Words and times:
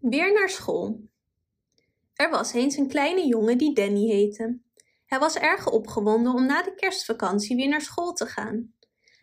Weer 0.00 0.32
naar 0.32 0.48
school. 0.48 1.00
Er 2.14 2.30
was 2.30 2.52
eens 2.52 2.76
een 2.76 2.88
kleine 2.88 3.26
jongen 3.26 3.58
die 3.58 3.74
Danny 3.74 4.06
heette. 4.06 4.58
Hij 5.06 5.18
was 5.18 5.36
erg 5.36 5.70
opgewonden 5.70 6.32
om 6.32 6.46
na 6.46 6.62
de 6.62 6.74
kerstvakantie 6.74 7.56
weer 7.56 7.68
naar 7.68 7.80
school 7.80 8.12
te 8.12 8.26
gaan. 8.26 8.74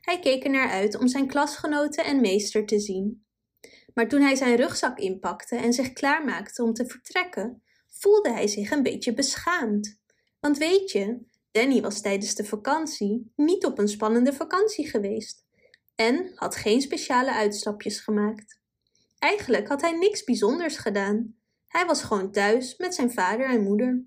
Hij 0.01 0.19
keek 0.19 0.43
er 0.43 0.49
naar 0.49 0.69
uit 0.69 0.97
om 0.97 1.07
zijn 1.07 1.27
klasgenoten 1.27 2.05
en 2.05 2.21
meester 2.21 2.65
te 2.65 2.79
zien. 2.79 3.25
Maar 3.93 4.07
toen 4.07 4.21
hij 4.21 4.35
zijn 4.35 4.55
rugzak 4.55 4.99
inpakte 4.99 5.55
en 5.55 5.74
zich 5.74 5.94
klaarmaakte 5.94 6.63
om 6.63 6.74
te 6.74 6.85
vertrekken, 6.85 7.63
voelde 7.87 8.31
hij 8.31 8.47
zich 8.47 8.71
een 8.71 8.83
beetje 8.83 9.13
beschaamd. 9.13 9.99
Want 10.39 10.57
weet 10.57 10.91
je, 10.91 11.19
Danny 11.51 11.81
was 11.81 12.01
tijdens 12.01 12.35
de 12.35 12.46
vakantie 12.46 13.31
niet 13.35 13.65
op 13.65 13.79
een 13.79 13.87
spannende 13.87 14.33
vakantie 14.33 14.89
geweest 14.89 15.46
en 15.96 16.31
had 16.35 16.55
geen 16.55 16.81
speciale 16.81 17.34
uitstapjes 17.34 17.99
gemaakt. 17.99 18.59
Eigenlijk 19.20 19.68
had 19.68 19.81
hij 19.81 19.91
niks 19.91 20.23
bijzonders 20.23 20.77
gedaan. 20.77 21.36
Hij 21.67 21.85
was 21.85 22.03
gewoon 22.03 22.31
thuis 22.31 22.77
met 22.77 22.95
zijn 22.95 23.12
vader 23.12 23.49
en 23.49 23.63
moeder. 23.63 24.05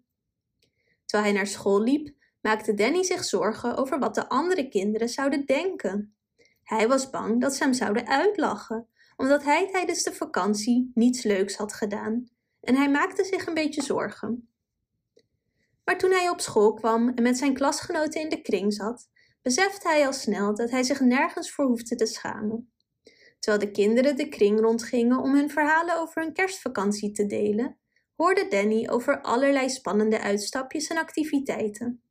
Terwijl 1.05 1.31
hij 1.31 1.39
naar 1.39 1.51
school 1.51 1.83
liep, 1.83 2.15
maakte 2.41 2.75
Danny 2.75 3.03
zich 3.03 3.25
zorgen 3.25 3.77
over 3.77 3.99
wat 3.99 4.15
de 4.15 4.29
andere 4.29 4.69
kinderen 4.69 5.09
zouden 5.09 5.45
denken. 5.45 6.15
Hij 6.63 6.89
was 6.89 7.11
bang 7.11 7.41
dat 7.41 7.55
ze 7.55 7.63
hem 7.63 7.73
zouden 7.73 8.07
uitlachen, 8.07 8.89
omdat 9.17 9.45
hij 9.45 9.69
tijdens 9.71 10.03
de 10.03 10.13
vakantie 10.13 10.91
niets 10.95 11.23
leuks 11.23 11.57
had 11.57 11.73
gedaan, 11.73 12.29
en 12.61 12.77
hij 12.77 12.91
maakte 12.91 13.25
zich 13.25 13.47
een 13.47 13.55
beetje 13.55 13.83
zorgen. 13.83 14.49
Maar 15.85 15.99
toen 15.99 16.11
hij 16.11 16.29
op 16.29 16.41
school 16.41 16.75
kwam 16.75 17.09
en 17.09 17.23
met 17.23 17.39
zijn 17.39 17.55
klasgenoten 17.55 18.21
in 18.21 18.29
de 18.29 18.43
kring 18.43 18.73
zat, 18.73 19.09
besefte 19.43 19.89
hij 19.89 20.07
al 20.07 20.13
snel 20.13 20.55
dat 20.55 20.71
hij 20.71 20.83
zich 20.83 21.01
nergens 21.01 21.53
voor 21.53 21.65
hoefde 21.65 21.97
te 21.97 22.07
schamen. 22.07 22.70
Terwijl 23.41 23.65
de 23.65 23.71
kinderen 23.71 24.17
de 24.17 24.29
kring 24.29 24.61
rondgingen 24.61 25.19
om 25.19 25.35
hun 25.35 25.51
verhalen 25.51 25.99
over 25.99 26.23
hun 26.23 26.33
kerstvakantie 26.33 27.11
te 27.13 27.27
delen, 27.27 27.79
hoorde 28.17 28.49
Danny 28.49 28.89
over 28.89 29.21
allerlei 29.21 29.69
spannende 29.69 30.21
uitstapjes 30.21 30.89
en 30.89 30.97
activiteiten. 30.97 32.03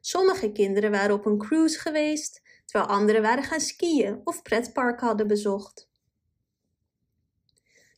Sommige 0.00 0.52
kinderen 0.52 0.90
waren 0.90 1.14
op 1.14 1.26
een 1.26 1.38
cruise 1.38 1.78
geweest, 1.78 2.42
terwijl 2.64 2.90
anderen 2.90 3.22
waren 3.22 3.44
gaan 3.44 3.60
skiën 3.60 4.20
of 4.24 4.42
pretparken 4.42 5.06
hadden 5.06 5.26
bezocht. 5.26 5.90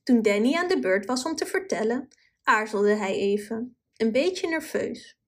Toen 0.02 0.22
Danny 0.22 0.54
aan 0.54 0.68
de 0.68 0.78
beurt 0.78 1.06
was 1.06 1.24
om 1.24 1.34
te 1.34 1.46
vertellen, 1.46 2.08
aarzelde 2.42 2.94
hij 2.94 3.14
even, 3.14 3.76
een 3.96 4.12
beetje 4.12 4.48
nerveus. 4.48 5.18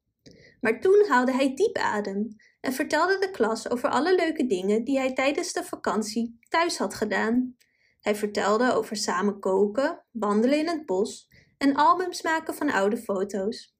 Maar 0.60 0.80
toen 0.80 1.04
haalde 1.08 1.32
hij 1.32 1.54
diep 1.54 1.76
adem 1.76 2.36
en 2.62 2.72
vertelde 2.72 3.18
de 3.18 3.30
klas 3.30 3.70
over 3.70 3.88
alle 3.88 4.14
leuke 4.14 4.46
dingen 4.46 4.84
die 4.84 4.98
hij 4.98 5.12
tijdens 5.12 5.52
de 5.52 5.64
vakantie 5.64 6.38
thuis 6.48 6.78
had 6.78 6.94
gedaan. 6.94 7.56
Hij 8.00 8.16
vertelde 8.16 8.72
over 8.72 8.96
samen 8.96 9.38
koken, 9.38 10.04
wandelen 10.10 10.58
in 10.58 10.68
het 10.68 10.86
bos 10.86 11.28
en 11.58 11.74
albums 11.74 12.22
maken 12.22 12.54
van 12.54 12.70
oude 12.70 12.96
foto's. 12.96 13.74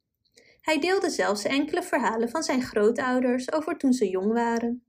Hij 0.60 0.80
deelde 0.80 1.10
zelfs 1.10 1.44
enkele 1.44 1.82
verhalen 1.82 2.28
van 2.28 2.42
zijn 2.42 2.62
grootouders 2.62 3.52
over 3.52 3.76
toen 3.76 3.92
ze 3.92 4.08
jong 4.08 4.32
waren. 4.32 4.84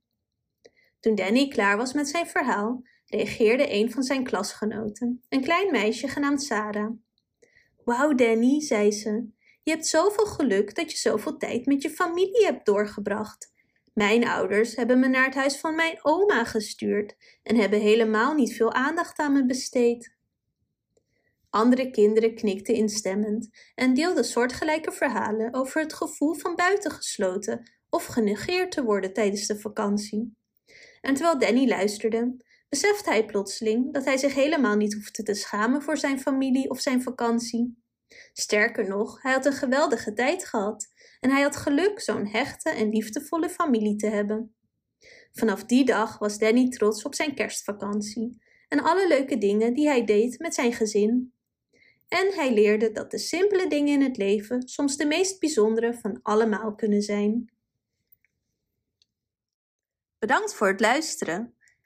Toen 1.00 1.16
Danny 1.16 1.48
klaar 1.48 1.78
was 1.78 1.94
met 1.94 2.08
zijn 2.08 2.28
verhaal, 2.28 2.82
reageerde 3.06 3.74
een 3.74 3.92
van 3.92 4.04
zijn 4.04 4.24
klasgenoten, 4.24 5.24
een 5.30 5.42
klein 5.42 5.72
meisje 5.72 6.08
genaamd 6.08 6.44
Sarah. 6.44 6.92
Wauw, 7.84 8.14
Danny, 8.14 8.62
zei 8.62 8.92
ze, 8.92 9.28
je 9.64 9.72
hebt 9.72 9.88
zoveel 9.88 10.26
geluk 10.26 10.76
dat 10.76 10.92
je 10.92 10.98
zoveel 10.98 11.38
tijd 11.38 11.66
met 11.66 11.82
je 11.82 11.90
familie 11.90 12.46
hebt 12.46 12.66
doorgebracht. 12.66 13.53
Mijn 13.94 14.28
ouders 14.28 14.76
hebben 14.76 15.00
me 15.00 15.08
naar 15.08 15.26
het 15.26 15.36
huis 15.36 15.58
van 15.58 15.76
mijn 15.76 16.00
oma 16.02 16.44
gestuurd 16.44 17.16
en 17.44 17.56
hebben 17.56 17.80
helemaal 17.80 18.34
niet 18.34 18.56
veel 18.56 18.74
aandacht 18.74 19.20
aan 19.20 19.34
me 19.34 19.46
besteed. 19.46 20.16
Andere 21.50 21.90
kinderen 21.90 22.36
knikten 22.36 22.74
instemmend 22.74 23.50
en 23.76 23.94
deelden 23.94 24.26
soortgelijke 24.26 24.92
verhalen 24.92 25.54
over 25.54 25.82
het 25.82 25.94
gevoel 25.94 26.34
van 26.34 26.56
buitengesloten 26.56 27.72
of 27.90 28.06
genegeerd 28.06 28.72
te 28.72 28.84
worden 28.84 29.14
tijdens 29.14 29.48
de 29.48 29.60
vakantie. 29.60 30.36
En 31.02 31.14
terwijl 31.14 31.40
Danny 31.40 31.68
luisterde, 31.68 32.38
besefte 32.70 33.10
hij 33.10 33.26
plotseling 33.26 33.94
dat 33.94 34.06
hij 34.06 34.18
zich 34.18 34.34
helemaal 34.34 34.76
niet 34.76 34.94
hoefde 34.94 35.24
te 35.24 35.34
schamen 35.34 35.82
voor 35.82 35.98
zijn 35.98 36.20
familie 36.20 36.70
of 36.70 36.80
zijn 36.80 37.02
vakantie. 37.02 37.83
Sterker 38.34 38.88
nog, 38.88 39.22
hij 39.22 39.32
had 39.32 39.46
een 39.46 39.54
geweldige 39.54 40.14
tijd 40.14 40.46
gehad 40.46 40.92
en 41.20 41.30
hij 41.30 41.42
had 41.42 41.56
geluk 41.56 42.00
zo'n 42.00 42.28
hechte 42.28 42.70
en 42.70 42.90
liefdevolle 42.90 43.50
familie 43.50 43.96
te 43.96 44.08
hebben. 44.08 44.56
Vanaf 45.32 45.64
die 45.64 45.86
dag 45.86 46.18
was 46.18 46.38
Danny 46.38 46.70
trots 46.70 47.04
op 47.04 47.16
zijn 47.16 47.36
kerstvakantie 47.36 48.42
en 48.68 48.84
alle 48.84 49.08
leuke 49.08 49.38
dingen 49.38 49.74
die 49.74 49.88
hij 49.88 50.06
deed 50.06 50.40
met 50.40 50.54
zijn 50.54 50.74
gezin. 50.74 51.34
En 52.08 52.34
hij 52.34 52.54
leerde 52.54 52.92
dat 52.92 53.12
de 53.12 53.18
simpele 53.18 53.68
dingen 53.68 53.94
in 53.94 54.02
het 54.02 54.18
leven 54.18 54.68
soms 54.68 54.98
de 54.98 55.06
meest 55.06 55.40
bijzondere 55.40 55.94
van 55.94 56.20
allemaal 56.22 56.76
kunnen 56.76 57.02
zijn. 57.02 57.52
Bedankt 60.20 60.54
voor 60.54 60.68
het 60.68 60.80
luisteren. 60.80 61.56